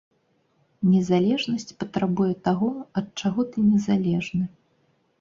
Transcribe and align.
Незалежнасць 0.93 1.75
патрабуе 1.85 2.31
таго, 2.49 2.73
ад 3.03 3.07
чаго 3.23 3.41
ты 3.55 3.71
незалежны. 3.71 4.45